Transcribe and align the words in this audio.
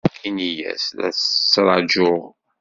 Ini-as 0.27 0.85
la 0.97 1.07
tt-ttṛajuɣ. 1.11 2.21